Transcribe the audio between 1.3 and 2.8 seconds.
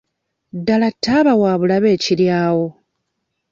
wabulabe ekiri awo?